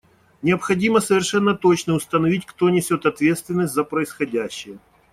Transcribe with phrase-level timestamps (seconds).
[0.41, 4.79] Необходимо совершенно точно установить, кто несет ответственность за происходящее.